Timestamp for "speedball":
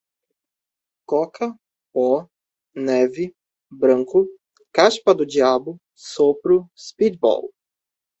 6.75-7.53